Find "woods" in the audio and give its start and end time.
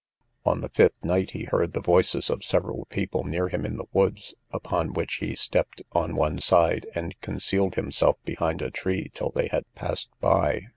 3.93-4.33